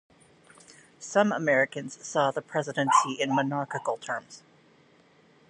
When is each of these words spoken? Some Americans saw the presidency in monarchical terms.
Some 0.99 1.31
Americans 1.31 2.03
saw 2.03 2.31
the 2.31 2.41
presidency 2.41 3.17
in 3.21 3.35
monarchical 3.35 3.97
terms. 3.97 4.41